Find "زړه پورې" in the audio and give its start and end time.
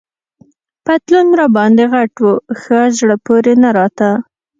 2.99-3.53